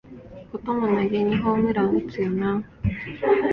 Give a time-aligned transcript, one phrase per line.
[0.51, 2.63] こともなげにホームラン打つよなあ